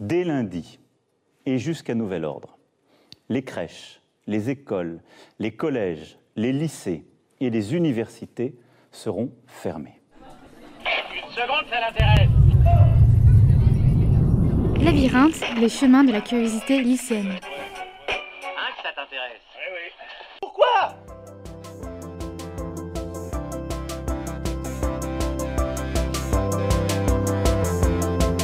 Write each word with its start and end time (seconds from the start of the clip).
Dès 0.00 0.24
lundi 0.24 0.78
et 1.44 1.58
jusqu'à 1.58 1.94
nouvel 1.94 2.24
ordre, 2.24 2.56
les 3.28 3.42
crèches, 3.42 4.00
les 4.26 4.48
écoles, 4.48 5.02
les 5.38 5.54
collèges, 5.54 6.16
les 6.36 6.54
lycées 6.54 7.04
et 7.38 7.50
les 7.50 7.74
universités 7.74 8.54
seront 8.92 9.30
fermés. 9.46 10.00
Une 11.14 11.30
seconde, 11.32 11.66
ça 11.68 11.80
l'intéresse. 11.80 12.30
Labyrinthe, 14.82 15.58
les 15.60 15.68
chemins 15.68 16.02
de 16.04 16.12
la 16.12 16.22
curiosité 16.22 16.80
lycéenne. 16.80 17.32
Hein, 17.32 18.70
que 18.76 18.82
ça 18.82 18.94
t'intéresse 18.96 19.42
Eh 19.54 19.70
oui. 19.74 19.92
Pourquoi? 20.40 20.94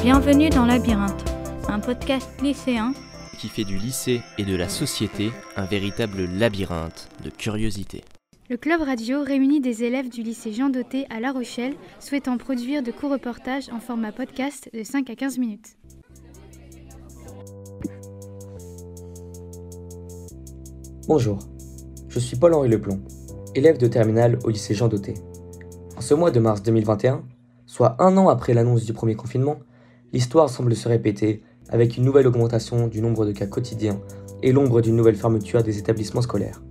Bienvenue 0.03 0.51
dans 0.51 0.67
Labyrinthe, 0.67 1.25
un 1.77 1.81
podcast 1.81 2.31
lycéen 2.41 2.95
qui 3.39 3.49
fait 3.49 3.65
du 3.65 3.77
lycée 3.77 4.23
et 4.39 4.45
de 4.45 4.57
la 4.57 4.67
société 4.67 5.31
un 5.57 5.67
véritable 5.67 6.25
labyrinthe 6.25 7.11
de 7.23 7.29
curiosité. 7.29 8.03
Le 8.49 8.57
club 8.57 8.81
radio 8.81 9.23
réunit 9.23 9.61
des 9.61 9.85
élèves 9.85 10.09
du 10.09 10.23
lycée 10.23 10.53
Jean 10.53 10.71
Doté 10.71 11.05
à 11.11 11.21
La 11.21 11.33
Rochelle 11.33 11.75
souhaitant 12.01 12.39
produire 12.39 12.83
de 12.83 12.91
courts 12.93 13.11
reportages 13.11 13.69
en 13.69 13.81
format 13.81 14.11
podcast 14.11 14.71
de 14.73 14.85
5 14.85 15.11
à 15.11 15.17
15 15.17 15.37
minutes. 15.37 15.77
Bonjour, 21.07 21.41
je 22.09 22.19
suis 22.19 22.39
Paul-Henri 22.39 22.71
Leplomb, 22.71 23.03
élève 23.55 23.77
de 23.77 23.87
terminale 23.87 24.39
au 24.45 24.49
lycée 24.49 24.73
Jean 24.73 24.89
Doté. 24.89 25.13
En 25.99 26.01
ce 26.01 26.15
mois 26.15 26.31
de 26.31 26.41
mars 26.41 26.63
2021, 26.63 27.23
soit 27.67 28.03
un 28.03 28.17
an 28.17 28.31
après 28.31 28.55
l'annonce 28.55 28.87
du 28.87 28.95
premier 28.95 29.15
confinement, 29.15 29.59
l'histoire 30.15 30.49
semble 30.49 30.75
se 30.75 30.89
répéter 30.89 31.43
avec 31.69 31.97
une 31.97 32.05
nouvelle 32.05 32.27
augmentation 32.27 32.87
du 32.87 33.01
nombre 33.01 33.27
de 33.27 33.33
cas 33.33 33.47
quotidiens 33.47 34.01
et 34.43 34.53
l'ombre 34.53 34.81
d'une 34.81 34.97
nouvelle 34.97 35.17
fermeture 35.17 35.63
des 35.63 35.79
établissements 35.79 36.23
scolaires. 36.23 36.63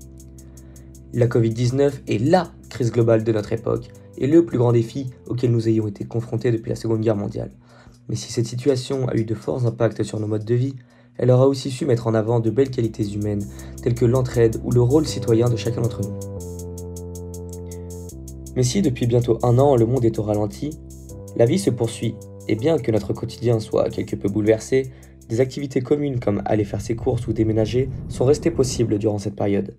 La 1.13 1.27
Covid-19 1.27 1.91
est 2.07 2.19
LA 2.19 2.51
crise 2.69 2.91
globale 2.91 3.23
de 3.23 3.31
notre 3.31 3.53
époque 3.53 3.89
et 4.17 4.27
le 4.27 4.45
plus 4.45 4.57
grand 4.57 4.71
défi 4.71 5.11
auquel 5.27 5.51
nous 5.51 5.67
ayons 5.67 5.87
été 5.87 6.05
confrontés 6.05 6.51
depuis 6.51 6.69
la 6.69 6.75
Seconde 6.75 7.01
Guerre 7.01 7.15
mondiale. 7.15 7.51
Mais 8.09 8.15
si 8.15 8.31
cette 8.31 8.45
situation 8.45 9.07
a 9.07 9.15
eu 9.15 9.25
de 9.25 9.33
forts 9.33 9.65
impacts 9.65 10.03
sur 10.03 10.19
nos 10.19 10.27
modes 10.27 10.45
de 10.45 10.55
vie, 10.55 10.75
elle 11.17 11.31
aura 11.31 11.47
aussi 11.47 11.71
su 11.71 11.85
mettre 11.85 12.07
en 12.07 12.13
avant 12.13 12.39
de 12.39 12.49
belles 12.49 12.69
qualités 12.69 13.09
humaines 13.13 13.45
telles 13.81 13.95
que 13.95 14.05
l'entraide 14.05 14.59
ou 14.63 14.71
le 14.71 14.81
rôle 14.81 15.05
citoyen 15.05 15.49
de 15.49 15.55
chacun 15.55 15.81
d'entre 15.81 16.01
nous. 16.01 16.13
Mais 18.55 18.63
si 18.63 18.81
depuis 18.81 19.07
bientôt 19.07 19.39
un 19.43 19.57
an 19.57 19.75
le 19.75 19.85
monde 19.85 20.05
est 20.05 20.19
au 20.19 20.23
ralenti, 20.23 20.71
la 21.35 21.45
vie 21.45 21.59
se 21.59 21.69
poursuit 21.69 22.15
et 22.47 22.55
bien 22.55 22.77
que 22.77 22.91
notre 22.91 23.13
quotidien 23.13 23.59
soit 23.59 23.89
quelque 23.89 24.15
peu 24.15 24.29
bouleversé, 24.29 24.91
des 25.29 25.39
activités 25.39 25.81
communes 25.81 26.19
comme 26.19 26.41
aller 26.45 26.65
faire 26.65 26.81
ses 26.81 26.95
courses 26.95 27.27
ou 27.27 27.33
déménager 27.33 27.89
sont 28.09 28.25
restées 28.25 28.51
possibles 28.51 28.99
durant 28.99 29.17
cette 29.17 29.35
période. 29.35 29.75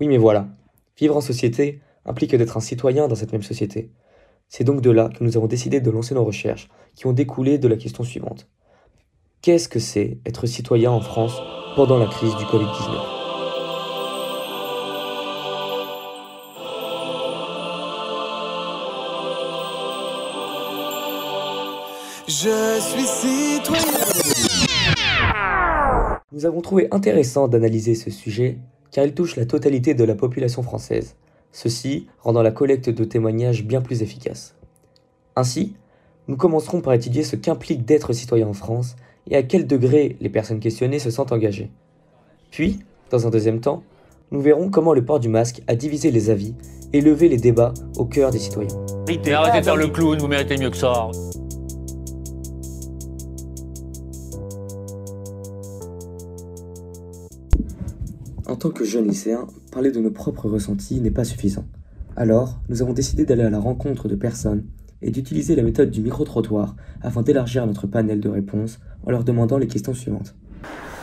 Oui 0.00 0.08
mais 0.08 0.18
voilà, 0.18 0.48
vivre 0.98 1.16
en 1.16 1.20
société 1.20 1.80
implique 2.04 2.34
d'être 2.34 2.56
un 2.56 2.60
citoyen 2.60 3.08
dans 3.08 3.14
cette 3.14 3.32
même 3.32 3.42
société. 3.42 3.90
C'est 4.48 4.64
donc 4.64 4.80
de 4.80 4.90
là 4.90 5.08
que 5.08 5.22
nous 5.22 5.36
avons 5.36 5.46
décidé 5.46 5.80
de 5.80 5.90
lancer 5.90 6.14
nos 6.14 6.24
recherches 6.24 6.68
qui 6.94 7.06
ont 7.06 7.12
découlé 7.12 7.58
de 7.58 7.68
la 7.68 7.76
question 7.76 8.04
suivante. 8.04 8.48
Qu'est-ce 9.42 9.68
que 9.68 9.78
c'est 9.78 10.18
être 10.26 10.46
citoyen 10.46 10.90
en 10.90 11.00
France 11.00 11.40
pendant 11.76 11.98
la 11.98 12.06
crise 12.06 12.36
du 12.36 12.44
Covid-19 12.44 13.19
Je 22.30 22.78
suis 22.78 23.06
citoyen. 23.06 23.82
Nous 26.30 26.46
avons 26.46 26.60
trouvé 26.60 26.86
intéressant 26.92 27.48
d'analyser 27.48 27.96
ce 27.96 28.08
sujet 28.08 28.58
car 28.92 29.04
il 29.04 29.14
touche 29.14 29.34
la 29.34 29.46
totalité 29.46 29.94
de 29.94 30.04
la 30.04 30.14
population 30.14 30.62
française, 30.62 31.16
ceci 31.50 32.06
rendant 32.20 32.42
la 32.42 32.52
collecte 32.52 32.88
de 32.88 33.02
témoignages 33.02 33.64
bien 33.64 33.80
plus 33.80 34.02
efficace. 34.02 34.54
Ainsi, 35.34 35.74
nous 36.28 36.36
commencerons 36.36 36.80
par 36.80 36.92
étudier 36.92 37.24
ce 37.24 37.34
qu'implique 37.34 37.84
d'être 37.84 38.12
citoyen 38.12 38.46
en 38.46 38.52
France 38.52 38.94
et 39.28 39.34
à 39.34 39.42
quel 39.42 39.66
degré 39.66 40.16
les 40.20 40.28
personnes 40.28 40.60
questionnées 40.60 41.00
se 41.00 41.10
sentent 41.10 41.32
engagées. 41.32 41.72
Puis, 42.52 42.78
dans 43.10 43.26
un 43.26 43.30
deuxième 43.30 43.58
temps, 43.58 43.82
nous 44.30 44.40
verrons 44.40 44.70
comment 44.70 44.94
le 44.94 45.04
port 45.04 45.18
du 45.18 45.28
masque 45.28 45.62
a 45.66 45.74
divisé 45.74 46.12
les 46.12 46.30
avis 46.30 46.54
et 46.92 47.00
levé 47.00 47.28
les 47.28 47.38
débats 47.38 47.74
au 47.96 48.04
cœur 48.04 48.30
des 48.30 48.38
citoyens. 48.38 48.76
Arrêtez, 49.08 49.32
arrêtez 49.32 49.58
de 49.58 49.64
faire 49.64 49.74
le 49.74 49.88
clown, 49.88 50.16
vous 50.16 50.28
méritez 50.28 50.56
mieux 50.58 50.70
que 50.70 50.76
ça. 50.76 51.10
En 58.50 58.56
tant 58.56 58.70
que 58.70 58.84
jeune 58.84 59.06
lycéen, 59.06 59.46
parler 59.70 59.92
de 59.92 60.00
nos 60.00 60.10
propres 60.10 60.48
ressentis 60.48 61.00
n'est 61.00 61.12
pas 61.12 61.22
suffisant. 61.24 61.64
Alors, 62.16 62.58
nous 62.68 62.82
avons 62.82 62.92
décidé 62.92 63.24
d'aller 63.24 63.44
à 63.44 63.50
la 63.50 63.60
rencontre 63.60 64.08
de 64.08 64.16
personnes 64.16 64.64
et 65.02 65.12
d'utiliser 65.12 65.54
la 65.54 65.62
méthode 65.62 65.90
du 65.92 66.00
micro-trottoir 66.00 66.74
afin 67.00 67.22
d'élargir 67.22 67.64
notre 67.66 67.86
panel 67.86 68.18
de 68.20 68.28
réponses 68.28 68.80
en 69.06 69.12
leur 69.12 69.22
demandant 69.22 69.56
les 69.56 69.68
questions 69.68 69.94
suivantes. 69.94 70.34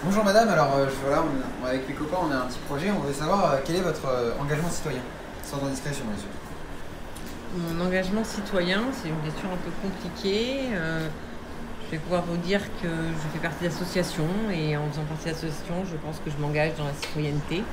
Bonjour 0.03 0.25
madame, 0.25 0.49
alors 0.49 0.75
euh, 0.77 0.87
voilà, 1.05 1.23
on- 1.23 1.63
on- 1.63 1.67
avec 1.67 1.87
mes 1.87 1.95
copains 1.95 2.17
on 2.27 2.31
a 2.31 2.35
un 2.35 2.47
petit 2.47 2.59
projet, 2.67 2.91
on 2.91 2.99
voulait 2.99 3.13
savoir 3.13 3.53
euh, 3.53 3.57
quel 3.65 3.77
est 3.77 3.81
votre 3.81 4.05
euh, 4.05 4.31
engagement 4.39 4.69
citoyen, 4.69 4.99
sans 5.43 5.65
indiscrétion 5.65 6.03
bien 6.05 6.17
sûr. 6.17 6.29
Mon 7.57 7.83
engagement 7.87 8.23
citoyen, 8.25 8.81
c'est 8.91 9.07
une 9.09 9.17
question 9.25 9.47
un 9.47 9.57
peu 9.63 9.71
compliquée. 9.81 10.59
Je 11.87 11.91
vais 11.93 11.99
pouvoir 11.99 12.25
vous 12.25 12.35
dire 12.35 12.59
que 12.81 12.89
je 12.89 13.27
fais 13.31 13.39
partie 13.39 13.63
d'associations 13.63 14.27
et 14.51 14.75
en 14.75 14.89
faisant 14.89 15.05
partie 15.05 15.27
d'associations, 15.27 15.85
je 15.85 15.95
pense 15.95 16.19
que 16.19 16.29
je 16.29 16.35
m'engage 16.35 16.75
dans 16.77 16.83
la 16.83 16.93
citoyenneté. 16.93 17.63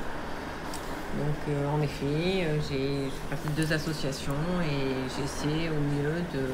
Donc 1.18 1.36
euh, 1.48 1.68
en 1.68 1.82
effet, 1.82 2.44
euh, 2.44 2.58
j'ai, 2.70 3.06
je 3.06 3.10
fais 3.10 3.28
partie 3.30 3.48
de 3.48 3.54
deux 3.60 3.72
associations 3.72 4.32
et 4.62 4.94
j'essaie 5.16 5.68
au 5.68 5.80
mieux 5.80 6.22
de 6.32 6.46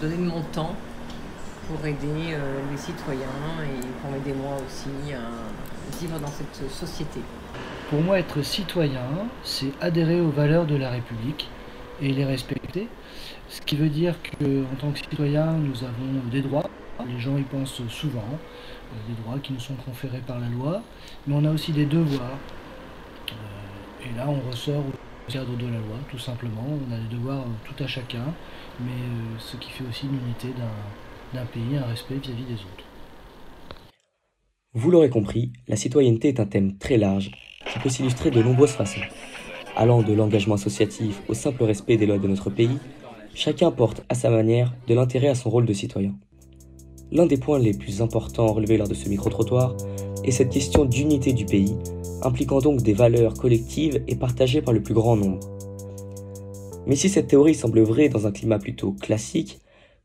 donner 0.00 0.16
de 0.16 0.28
mon 0.28 0.42
temps 0.42 0.74
pour 1.68 1.86
aider 1.86 2.32
euh, 2.32 2.60
les 2.72 2.76
citoyens 2.76 3.22
et 3.62 3.86
pour 4.02 4.10
m'aider 4.10 4.32
moi 4.32 4.56
aussi 4.66 5.12
à 5.12 6.00
vivre 6.00 6.18
dans 6.18 6.26
cette 6.26 6.68
société. 6.68 7.20
Pour 7.88 8.00
moi, 8.00 8.18
être 8.18 8.42
citoyen, 8.42 9.28
c'est 9.44 9.70
adhérer 9.80 10.20
aux 10.20 10.30
valeurs 10.30 10.66
de 10.66 10.74
la 10.74 10.90
République 10.90 11.48
et 12.02 12.12
les 12.12 12.24
respecter. 12.24 12.88
Ce 13.48 13.60
qui 13.60 13.76
veut 13.76 13.90
dire 13.90 14.16
qu'en 14.22 14.76
tant 14.80 14.90
que 14.90 14.98
citoyen, 14.98 15.52
nous 15.52 15.84
avons 15.84 16.28
des 16.32 16.40
droits. 16.40 16.68
Les 17.04 17.20
gens 17.20 17.36
y 17.36 17.42
pensent 17.42 17.82
souvent, 17.88 18.20
euh, 18.20 18.96
des 19.08 19.22
droits 19.22 19.38
qui 19.38 19.52
nous 19.52 19.60
sont 19.60 19.74
conférés 19.74 20.22
par 20.26 20.38
la 20.38 20.48
loi, 20.48 20.82
mais 21.26 21.34
on 21.36 21.44
a 21.44 21.50
aussi 21.50 21.72
des 21.72 21.86
devoirs. 21.86 22.38
Euh, 23.28 24.06
Et 24.08 24.16
là, 24.16 24.26
on 24.28 24.40
ressort 24.48 24.82
au 24.86 25.30
cadre 25.30 25.56
de 25.56 25.66
la 25.66 25.78
loi, 25.78 25.98
tout 26.10 26.18
simplement. 26.18 26.64
On 26.66 26.94
a 26.94 26.98
des 26.98 27.14
devoirs 27.14 27.40
euh, 27.40 27.64
tout 27.64 27.82
à 27.82 27.86
chacun, 27.86 28.32
mais 28.80 29.02
ce 29.38 29.56
qui 29.56 29.70
fait 29.70 29.84
aussi 29.88 30.06
l'unité 30.06 30.48
d'un 30.48 30.72
d'un 31.34 31.44
pays, 31.44 31.76
un 31.76 31.86
respect 31.86 32.14
vis-à-vis 32.16 32.44
des 32.44 32.54
autres. 32.54 32.84
Vous 34.74 34.90
l'aurez 34.90 35.10
compris, 35.10 35.52
la 35.68 35.76
citoyenneté 35.76 36.28
est 36.28 36.40
un 36.40 36.46
thème 36.46 36.76
très 36.78 36.98
large 36.98 37.30
qui 37.72 37.78
peut 37.78 37.88
s'illustrer 37.88 38.30
de 38.30 38.42
nombreuses 38.42 38.72
façons. 38.72 39.00
Allant 39.76 40.02
de 40.02 40.12
l'engagement 40.12 40.54
associatif 40.54 41.20
au 41.28 41.34
simple 41.34 41.64
respect 41.64 41.96
des 41.96 42.06
lois 42.06 42.18
de 42.18 42.28
notre 42.28 42.50
pays, 42.50 42.78
chacun 43.34 43.70
porte 43.70 44.04
à 44.08 44.14
sa 44.14 44.30
manière 44.30 44.72
de 44.86 44.94
l'intérêt 44.94 45.28
à 45.28 45.34
son 45.34 45.50
rôle 45.50 45.66
de 45.66 45.72
citoyen. 45.72 46.14
L'un 47.12 47.26
des 47.26 47.36
points 47.36 47.60
les 47.60 47.72
plus 47.72 48.02
importants 48.02 48.52
relevés 48.52 48.76
lors 48.76 48.88
de 48.88 48.94
ce 48.94 49.08
micro-trottoir 49.08 49.76
est 50.24 50.32
cette 50.32 50.50
question 50.50 50.84
d'unité 50.84 51.32
du 51.32 51.46
pays, 51.46 51.76
impliquant 52.22 52.58
donc 52.58 52.82
des 52.82 52.94
valeurs 52.94 53.34
collectives 53.34 54.02
et 54.08 54.16
partagées 54.16 54.60
par 54.60 54.74
le 54.74 54.82
plus 54.82 54.94
grand 54.94 55.14
nombre. 55.14 55.40
Mais 56.86 56.96
si 56.96 57.08
cette 57.08 57.28
théorie 57.28 57.54
semble 57.54 57.80
vraie 57.82 58.08
dans 58.08 58.26
un 58.26 58.32
climat 58.32 58.58
plutôt 58.58 58.92
classique, 58.92 59.60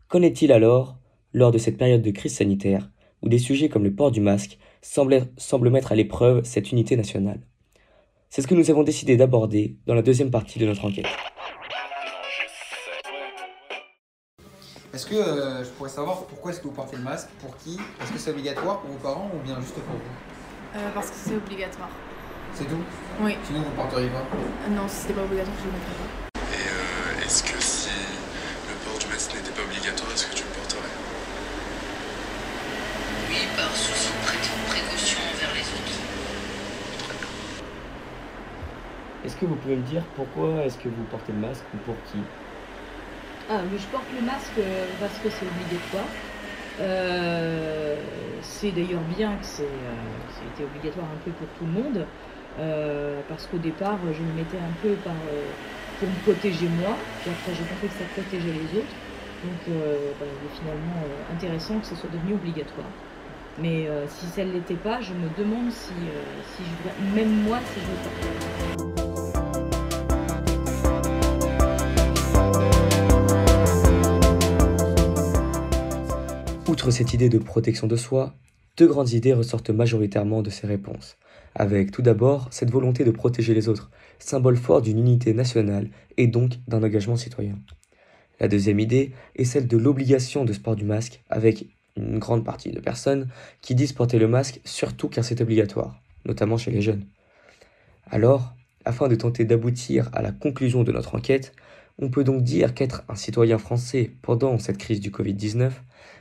qu'en 0.10 0.22
est-il 0.22 0.52
alors 0.52 0.98
lors 1.34 1.52
de 1.52 1.58
cette 1.58 1.78
période 1.78 2.04
de 2.04 2.12
crise 2.12 2.36
sanitaire 2.36 2.92
où 3.24 3.30
des 3.30 3.40
sujets 3.40 3.70
comme 3.70 3.84
le 3.84 3.94
port 3.94 4.12
du 4.12 4.22
masque 4.22 4.60
semblent, 4.82 5.28
semblent 5.38 5.70
mettre 5.70 5.92
à 5.92 5.96
l'épreuve 5.96 6.44
cette 6.44 6.72
unité 6.72 6.96
nationale? 6.96 7.42
C'est 8.30 8.44
ce 8.44 8.48
que 8.48 8.56
nous 8.56 8.70
avons 8.70 8.84
décidé 8.84 9.18
d'aborder 9.18 9.76
dans 9.88 9.96
la 9.96 10.02
deuxième 10.04 10.32
partie 10.32 10.60
de 10.60 10.66
notre 10.66 10.86
enquête. 10.86 11.06
Est-ce 15.02 15.10
que 15.10 15.16
euh, 15.16 15.64
je 15.64 15.70
pourrais 15.72 15.90
savoir 15.90 16.26
pourquoi 16.28 16.52
est-ce 16.52 16.60
que 16.60 16.66
vous 16.68 16.76
portez 16.78 16.96
le 16.96 17.02
masque, 17.02 17.28
pour 17.42 17.58
qui? 17.58 17.74
Est-ce 18.00 18.12
que 18.14 18.20
c'est 18.20 18.30
obligatoire 18.30 18.82
pour 18.82 18.92
vos 18.92 19.00
parents 19.00 19.32
ou 19.34 19.40
bien 19.40 19.60
juste 19.60 19.74
pour 19.74 19.96
vous? 19.96 20.78
Euh, 20.78 20.90
parce 20.94 21.08
que 21.10 21.16
c'est 21.18 21.36
obligatoire. 21.36 21.90
C'est 22.54 22.66
tout? 22.66 22.78
Oui. 23.20 23.36
Sinon 23.48 23.62
vous 23.62 23.72
ne 23.72 23.76
porteriez 23.76 24.10
pas 24.10 24.20
Euh, 24.22 24.70
Non, 24.70 24.88
si 24.88 24.98
c'était 24.98 25.14
pas 25.16 25.24
obligatoire, 25.24 25.58
je 25.58 25.66
le 25.66 25.72
mettrais 25.74 25.98
pas. 25.98 26.06
Et 26.54 26.68
euh, 26.70 27.26
est-ce 27.26 27.42
que 27.42 27.60
si 27.60 27.90
le 28.70 28.76
port 28.86 29.00
du 29.00 29.08
masque 29.08 29.34
n'était 29.34 29.50
pas 29.50 29.64
obligatoire, 29.66 30.12
est-ce 30.14 30.28
que 30.28 30.36
tu 30.36 30.44
le 30.44 30.50
porterais? 30.54 30.94
Oui, 33.28 33.42
par 33.58 33.74
souci 33.74 34.06
de 34.14 34.22
pré- 34.22 34.70
précaution 34.70 35.18
envers 35.34 35.54
les 35.58 35.62
autres. 35.66 35.98
Est-ce 39.26 39.36
que 39.36 39.46
vous 39.48 39.56
pouvez 39.56 39.78
me 39.78 39.82
dire 39.82 40.04
pourquoi 40.16 40.62
est-ce 40.64 40.78
que 40.78 40.90
vous 40.90 41.04
portez 41.10 41.32
le 41.32 41.40
masque 41.40 41.66
ou 41.74 41.78
pour 41.90 41.96
qui? 42.12 42.20
Ah, 43.54 43.60
mais 43.70 43.78
je 43.78 43.86
porte 43.88 44.06
le 44.18 44.26
masque 44.26 44.60
euh, 44.60 44.86
parce 45.02 45.18
que 45.20 45.30
c'est 45.30 45.46
obligatoire. 45.46 46.08
Euh, 46.80 47.98
c'est 48.42 48.72
d'ailleurs 48.72 49.04
bien 49.18 49.32
que 49.36 49.44
c'est, 49.46 49.64
euh, 49.64 50.54
été 50.56 50.64
obligatoire 50.64 51.06
un 51.06 51.20
peu 51.26 51.32
pour 51.32 51.48
tout 51.60 51.66
le 51.66 51.72
monde, 51.84 52.06
parce 53.28 53.48
qu'au 53.48 53.58
départ, 53.58 53.98
je 54.06 54.22
me 54.22 54.34
mettais 54.38 54.58
un 54.58 54.72
peu 54.82 54.96
pour 55.04 56.08
me 56.08 56.24
protéger 56.24 56.68
moi, 56.80 56.96
puis 57.22 57.32
après 57.32 57.52
j'ai 57.54 57.68
compris 57.68 57.88
que 57.88 57.94
ça 57.94 58.08
protégeait 58.16 58.54
les 58.54 58.80
autres. 58.80 58.96
Donc 59.44 59.60
il 59.68 59.74
est 59.74 60.56
finalement 60.60 61.04
intéressant 61.34 61.80
que 61.80 61.88
ce 61.88 61.96
soit 61.96 62.10
devenu 62.10 62.36
obligatoire. 62.36 62.92
Mais 63.60 63.88
si 64.08 64.28
ça 64.28 64.46
ne 64.46 64.54
l'était 64.54 64.76
pas, 64.76 65.02
je 65.02 65.14
me 65.14 65.28
demande 65.38 65.72
si, 65.72 65.94
si 66.56 66.64
je 66.64 67.16
même 67.16 67.44
moi, 67.44 67.60
si 67.74 67.80
je 67.82 68.84
le. 68.86 68.91
Outre 76.82 76.90
cette 76.90 77.14
idée 77.14 77.30
de 77.30 77.38
protection 77.38 77.86
de 77.86 77.96
soi, 77.96 78.34
deux 78.76 78.88
grandes 78.88 79.12
idées 79.12 79.34
ressortent 79.34 79.70
majoritairement 79.70 80.42
de 80.42 80.50
ces 80.50 80.66
réponses, 80.66 81.16
avec 81.54 81.92
tout 81.92 82.02
d'abord 82.02 82.48
cette 82.50 82.72
volonté 82.72 83.04
de 83.04 83.12
protéger 83.12 83.54
les 83.54 83.70
autres, 83.70 83.92
symbole 84.18 84.58
fort 84.58 84.82
d'une 84.82 84.98
unité 84.98 85.36
nationale 85.36 85.90
et 86.18 86.26
donc 86.26 86.54
d'un 86.68 86.82
engagement 86.82 87.18
citoyen. 87.18 87.60
La 88.40 88.48
deuxième 88.48 88.80
idée 88.80 89.12
est 89.36 89.44
celle 89.44 89.68
de 89.68 89.78
l'obligation 89.78 90.44
de 90.44 90.54
sport 90.54 90.76
du 90.76 90.84
masque, 90.84 91.22
avec 91.30 91.68
une 91.98 92.18
grande 92.18 92.44
partie 92.44 92.72
de 92.72 92.80
personnes 92.80 93.30
qui 93.62 93.76
disent 93.76 93.94
porter 93.94 94.18
le 94.18 94.28
masque 94.28 94.60
surtout 94.66 95.08
car 95.08 95.24
c'est 95.24 95.40
obligatoire, 95.40 96.02
notamment 96.26 96.58
chez 96.58 96.72
les 96.72 96.82
jeunes. 96.82 97.06
Alors, 98.10 98.56
afin 98.86 99.08
de 99.08 99.14
tenter 99.14 99.46
d'aboutir 99.46 100.10
à 100.14 100.24
la 100.24 100.32
conclusion 100.32 100.84
de 100.84 100.92
notre 100.92 101.14
enquête, 101.14 101.54
on 102.00 102.10
peut 102.10 102.24
donc 102.24 102.42
dire 102.42 102.74
qu'être 102.74 103.04
un 103.08 103.16
citoyen 103.16 103.60
français 103.60 104.14
pendant 104.24 104.58
cette 104.58 104.80
crise 104.80 105.00
du 105.00 105.12
Covid-19, 105.12 105.70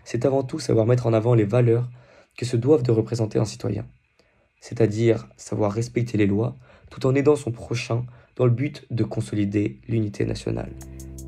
c'est 0.04 0.24
avant 0.24 0.42
tout 0.42 0.58
savoir 0.58 0.86
mettre 0.86 1.06
en 1.06 1.12
avant 1.12 1.34
les 1.34 1.44
valeurs 1.44 1.88
que 2.36 2.44
se 2.46 2.56
doivent 2.56 2.82
de 2.82 2.92
représenter 2.92 3.38
un 3.38 3.44
citoyen. 3.44 3.86
C'est-à-dire 4.60 5.28
savoir 5.36 5.72
respecter 5.72 6.18
les 6.18 6.26
lois 6.26 6.56
tout 6.90 7.06
en 7.06 7.14
aidant 7.14 7.36
son 7.36 7.52
prochain 7.52 8.04
dans 8.36 8.44
le 8.44 8.50
but 8.50 8.86
de 8.90 9.04
consolider 9.04 9.80
l'unité 9.88 10.24
nationale. 10.24 10.72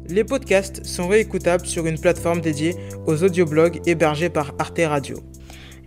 Les 0.08 0.24
podcasts 0.24 0.84
sont 0.84 1.08
réécoutables 1.08 1.66
sur 1.66 1.86
une 1.86 1.98
plateforme 1.98 2.40
dédiée 2.40 2.74
aux 3.06 3.22
audioblogs 3.22 3.80
hébergés 3.86 4.30
par 4.30 4.52
Arte 4.58 4.80
Radio. 4.84 5.16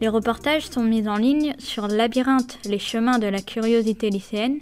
Les 0.02 0.08
reportages 0.10 0.68
sont 0.68 0.84
mis 0.84 1.08
en 1.08 1.18
ligne 1.18 1.54
sur 1.58 1.88
Labyrinthe, 1.88 2.60
les 2.66 2.80
chemins 2.80 3.20
de 3.20 3.28
la 3.28 3.42
curiosité 3.42 4.10
lycéenne, 4.10 4.60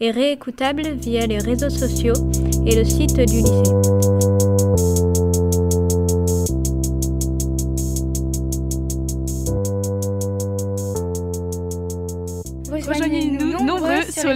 et 0.00 0.10
réécoutables 0.10 0.94
via 0.94 1.26
les 1.26 1.38
réseaux 1.38 1.70
sociaux 1.70 2.14
et 2.66 2.76
le 2.76 2.84
site 2.84 3.16
du 3.16 3.36
lycée. 3.36 4.15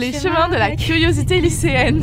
Les 0.00 0.12
chemins 0.12 0.48
de 0.48 0.56
la 0.56 0.76
curiosité 0.76 1.40
lycéenne. 1.40 2.02